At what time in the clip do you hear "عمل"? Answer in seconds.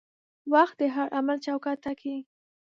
1.17-1.37